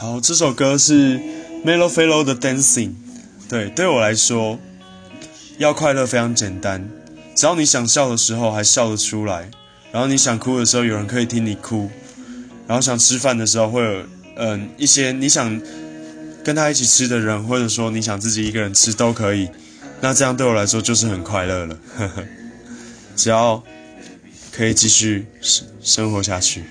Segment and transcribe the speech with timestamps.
[0.00, 1.18] 好，这首歌是
[1.66, 2.92] Melo f e l l o 的 Dancing。
[3.48, 4.56] 对，对我来说，
[5.58, 6.88] 要快乐非常简单，
[7.34, 9.50] 只要你想笑的时候还笑得出来，
[9.90, 11.90] 然后你想哭的时候有人可以听你哭，
[12.68, 14.04] 然后想吃饭的时候会有
[14.36, 15.60] 嗯一些你想
[16.44, 19.50] 跟他一起吃的人，或者说你想自己一个人吃都可以。
[20.00, 22.24] 那这样对我来说就是很快乐了，呵呵。
[23.16, 23.60] 只要
[24.52, 26.62] 可以继续生生活下去。